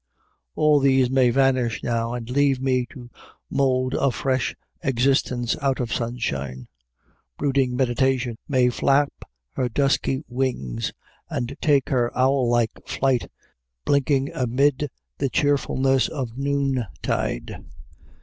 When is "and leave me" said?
2.15-2.87